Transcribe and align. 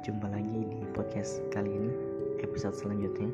jumpa 0.00 0.32
lagi 0.32 0.64
di 0.64 0.80
podcast 0.96 1.44
kali 1.52 1.76
ini 1.76 1.92
episode 2.40 2.72
selanjutnya 2.72 3.28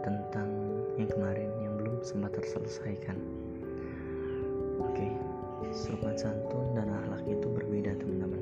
tentang 0.00 0.48
yang 0.96 1.12
kemarin 1.12 1.52
yang 1.60 1.76
belum 1.76 2.00
sempat 2.00 2.40
terselesaikan. 2.40 3.20
Oke, 4.80 5.12
sopan 5.76 6.16
santun 6.16 6.72
dan 6.72 6.88
akhlak 6.88 7.20
itu 7.28 7.46
berbeda 7.52 8.00
teman-teman. 8.00 8.40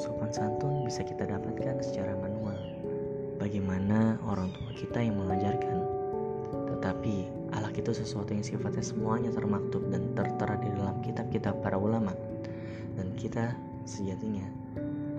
Sopan 0.00 0.32
santun 0.32 0.88
bisa 0.88 1.04
kita 1.04 1.28
dapatkan 1.28 1.84
secara 1.84 2.16
manual. 2.16 2.56
Bagaimana 3.36 4.16
orang 4.24 4.48
tua 4.56 4.72
kita 4.72 5.04
yang 5.04 5.20
mengajarkan. 5.20 5.84
Tetapi 6.72 7.14
akhlak 7.52 7.76
itu 7.76 7.92
sesuatu 7.92 8.32
yang 8.32 8.40
sifatnya 8.40 8.80
semuanya 8.80 9.28
termaktub 9.36 9.84
dan 9.92 10.16
tertera 10.16 10.56
di 10.64 10.72
dalam 10.72 10.96
kitab-kitab 11.04 11.60
para 11.60 11.76
ulama. 11.76 12.16
Dan 12.96 13.12
kita 13.20 13.73
sejatinya. 13.84 14.44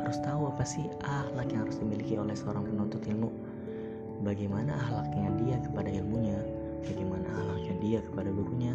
Harus 0.01 0.21
tahu 0.21 0.49
apa 0.49 0.61
sih 0.67 0.85
akhlak 1.01 1.49
yang 1.49 1.65
harus 1.65 1.81
dimiliki 1.81 2.19
oleh 2.19 2.37
seorang 2.37 2.65
penuntut 2.67 3.01
ilmu. 3.05 3.31
Bagaimana 4.21 4.77
akhlaknya 4.77 5.29
dia 5.41 5.57
kepada 5.61 5.89
ilmunya 5.89 6.37
bagaimana 6.85 7.25
akhlaknya 7.33 7.73
dia 7.81 7.99
kepada 8.05 8.29
gurunya 8.29 8.73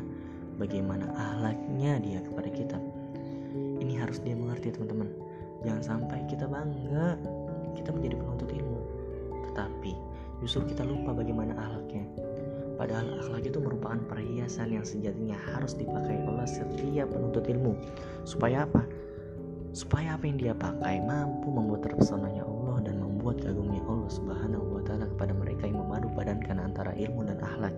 bagaimana 0.59 1.07
akhlaknya 1.15 1.93
dia 2.03 2.19
kepada 2.21 2.49
kitab. 2.51 2.83
Ini 3.55 3.95
harus 3.97 4.21
dia 4.21 4.37
mengerti 4.37 4.75
teman-teman. 4.75 5.09
Jangan 5.65 5.83
sampai 5.83 6.19
kita 6.27 6.45
bangga 6.51 7.17
kita 7.79 7.91
menjadi 7.95 8.17
penuntut 8.19 8.51
ilmu. 8.51 8.81
Tetapi 9.51 9.93
justru 10.45 10.69
kita 10.69 10.85
lupa 10.85 11.17
bagaimana 11.17 11.57
akhlaknya. 11.57 12.05
Padahal 12.77 13.21
akhlak 13.21 13.45
itu 13.45 13.59
merupakan 13.61 14.01
perhiasan 14.09 14.73
yang 14.73 14.85
sejatinya 14.89 15.37
harus 15.53 15.77
dipakai 15.77 16.17
oleh 16.25 16.49
setiap 16.49 17.13
penuntut 17.13 17.45
ilmu. 17.45 17.77
Supaya 18.25 18.65
apa 18.65 18.85
supaya 19.71 20.19
apa 20.19 20.27
yang 20.27 20.39
dia 20.39 20.55
pakai 20.55 20.99
mampu 20.99 21.47
membuat 21.47 21.87
terpesonanya 21.87 22.43
Allah 22.43 22.83
dan 22.83 22.99
membuat 22.99 23.39
kagumnya 23.39 23.79
Allah 23.87 24.11
Subhanahu 24.11 24.67
wa 24.75 24.83
taala 24.83 25.07
kepada 25.15 25.31
mereka 25.31 25.71
yang 25.71 25.79
memadu 25.87 26.11
padankan 26.19 26.59
antara 26.59 26.91
ilmu 26.99 27.23
dan 27.23 27.39
akhlak. 27.39 27.75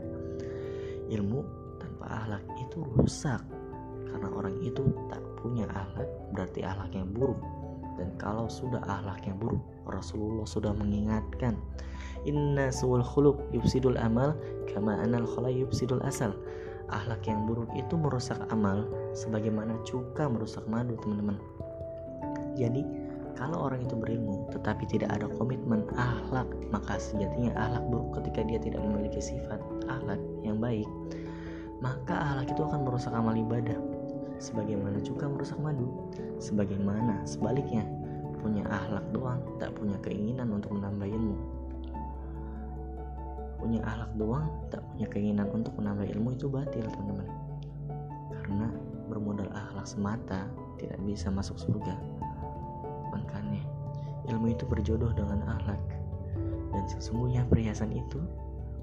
Ilmu 1.12 1.40
tanpa 1.76 2.04
akhlak 2.08 2.44
itu 2.64 2.80
rusak. 2.96 3.44
Karena 4.08 4.28
orang 4.28 4.56
itu 4.64 4.84
tak 5.08 5.20
punya 5.40 5.68
akhlak 5.68 6.08
berarti 6.32 6.60
akhlaknya 6.64 7.04
buruk. 7.04 7.36
Dan 8.00 8.08
kalau 8.16 8.48
sudah 8.48 8.80
akhlaknya 8.88 9.36
buruk 9.36 9.60
Rasulullah 9.84 10.48
sudah 10.48 10.72
mengingatkan 10.72 11.60
inna 12.24 12.72
suwal 12.72 13.04
khuluq 13.04 13.36
yufsidul 13.52 14.00
amal 14.00 14.32
kama 14.72 14.96
anal 14.96 15.28
khala 15.28 15.52
yufsidul 15.52 16.00
asal. 16.08 16.32
Akhlak 16.88 17.24
yang 17.24 17.44
buruk 17.44 17.68
itu 17.76 17.96
merusak 17.96 18.40
amal 18.48 18.84
sebagaimana 19.12 19.76
cuka 19.84 20.28
merusak 20.28 20.64
madu 20.68 20.92
teman-teman 21.00 21.40
jadi, 22.56 22.84
kalau 23.32 23.64
orang 23.64 23.80
itu 23.82 23.96
berilmu 23.96 24.52
tetapi 24.52 24.84
tidak 24.86 25.08
ada 25.16 25.26
komitmen 25.40 25.88
akhlak, 25.96 26.48
maka 26.68 27.00
sejatinya 27.00 27.56
akhlak 27.56 27.84
buruk 27.88 28.20
ketika 28.20 28.44
dia 28.44 28.58
tidak 28.60 28.84
memiliki 28.84 29.24
sifat 29.24 29.58
akhlak 29.88 30.20
yang 30.44 30.60
baik, 30.60 30.88
maka 31.80 32.12
akhlak 32.12 32.52
itu 32.52 32.62
akan 32.62 32.80
merusak 32.84 33.12
amal 33.16 33.32
ibadah. 33.32 33.76
Sebagaimana 34.42 34.98
juga 35.00 35.30
merusak 35.30 35.56
madu, 35.62 35.86
sebagaimana 36.42 37.22
sebaliknya 37.24 37.86
punya 38.42 38.66
akhlak 38.68 39.06
doang, 39.14 39.38
tak 39.62 39.70
punya 39.78 39.94
keinginan 40.02 40.50
untuk 40.50 40.74
menambah 40.74 41.06
ilmu. 41.06 41.36
Punya 43.62 43.80
akhlak 43.86 44.12
doang, 44.18 44.50
tak 44.74 44.82
punya 44.90 45.06
keinginan 45.06 45.46
untuk 45.54 45.70
menambah 45.78 46.10
ilmu 46.10 46.34
itu 46.34 46.50
batil, 46.50 46.82
teman-teman. 46.90 47.30
Karena 48.42 48.68
bermodal 49.06 49.46
akhlak 49.54 49.86
semata 49.86 50.50
tidak 50.82 50.98
bisa 51.06 51.30
masuk 51.30 51.54
surga 51.54 51.94
ilmu 54.30 54.54
itu 54.54 54.64
berjodoh 54.66 55.10
dengan 55.14 55.42
akhlak. 55.46 55.80
Dan 56.72 56.84
sesungguhnya 56.88 57.44
perhiasan 57.50 57.92
itu 57.92 58.20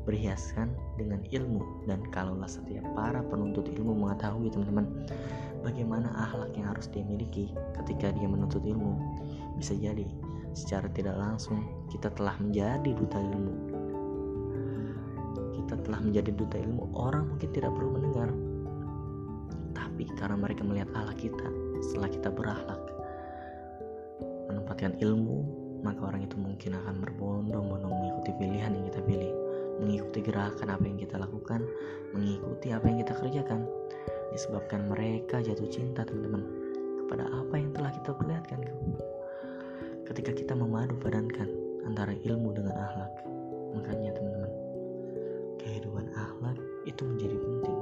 berhiaskan 0.03 0.71
dengan 0.99 1.23
ilmu. 1.31 1.87
Dan 1.87 2.03
kalaulah 2.11 2.49
setiap 2.49 2.83
para 2.95 3.23
penuntut 3.23 3.67
ilmu 3.71 3.95
mengetahui 3.95 4.51
teman-teman 4.51 4.87
bagaimana 5.59 6.07
akhlak 6.15 6.55
yang 6.55 6.71
harus 6.71 6.87
dia 6.87 7.03
miliki 7.03 7.51
ketika 7.75 8.15
dia 8.15 8.27
menuntut 8.31 8.63
ilmu 8.63 8.95
bisa 9.59 9.75
jadi 9.75 10.07
secara 10.55 10.87
tidak 10.95 11.19
langsung 11.19 11.67
kita 11.91 12.07
telah 12.15 12.35
menjadi 12.39 12.95
duta 12.95 13.19
ilmu. 13.19 13.53
Kita 15.59 15.75
telah 15.85 15.99
menjadi 16.01 16.31
duta 16.33 16.57
ilmu. 16.57 16.95
Orang 16.95 17.35
mungkin 17.35 17.49
tidak 17.53 17.75
perlu 17.75 17.91
mendengar. 17.99 18.29
Tapi 19.75 20.07
karena 20.15 20.39
mereka 20.39 20.63
melihat 20.63 20.89
akhlak 20.95 21.19
kita 21.19 21.47
setelah 21.83 22.09
kita 22.11 22.29
berakhlak 22.31 22.78
mendapatkan 24.79 25.03
ilmu, 25.03 25.37
maka 25.83 26.07
orang 26.07 26.23
itu 26.23 26.39
mungkin 26.39 26.71
akan 26.71 27.03
berbondong-bondong 27.03 27.91
mengikuti 27.99 28.31
pilihan 28.39 28.71
yang 28.71 28.87
kita 28.87 29.03
pilih, 29.03 29.31
mengikuti 29.83 30.19
gerakan 30.23 30.71
apa 30.71 30.83
yang 30.87 30.95
kita 30.95 31.15
lakukan, 31.19 31.67
mengikuti 32.15 32.71
apa 32.71 32.87
yang 32.87 33.03
kita 33.03 33.11
kerjakan. 33.19 33.67
Disebabkan 34.31 34.87
mereka 34.87 35.43
jatuh 35.43 35.67
cinta, 35.67 36.07
teman-teman, 36.07 36.47
kepada 37.03 37.27
apa 37.27 37.59
yang 37.59 37.75
telah 37.75 37.91
kita 37.91 38.15
perlihatkan. 38.15 38.59
Ketika 40.07 40.31
kita 40.31 40.55
memadu 40.55 40.95
padankan 41.03 41.51
antara 41.83 42.15
ilmu 42.23 42.55
dengan 42.55 42.79
akhlak, 42.79 43.11
makanya 43.75 44.15
teman-teman, 44.15 44.51
kehidupan 45.59 46.07
akhlak 46.15 46.55
itu 46.87 47.03
menjadi 47.03 47.35
penting. 47.35 47.79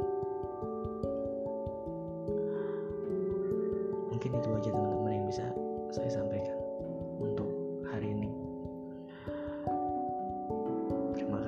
Mungkin 4.09 4.31
itu 4.33 4.49
aja 4.49 4.69
teman-teman 4.73 5.13
yang 5.13 5.27
bisa 5.29 5.45
saya 5.93 6.09
sampaikan. 6.09 6.46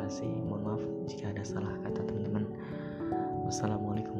Kasih. 0.10 0.34
Mohon 0.50 0.62
maaf 0.66 0.84
jika 1.06 1.30
ada 1.30 1.46
salah 1.46 1.78
kata 1.86 2.02
teman-teman. 2.02 2.50
Wassalamualaikum 3.46 4.19